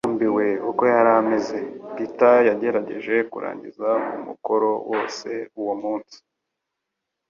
Yarambiwe 0.03 0.45
uko 0.69 0.81
yari 0.93 1.11
ameze, 1.19 1.57
Peter 1.95 2.37
yagerageje 2.49 3.15
kurangiza 3.31 3.89
umukoro 4.17 4.69
wose 4.89 5.29
uwo 5.61 5.73
munsi 5.81 6.17